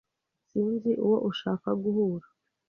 Sinzi 0.49 0.91
uwo 1.05 1.17
ushaka 1.29 1.69
guhura. 1.81 2.27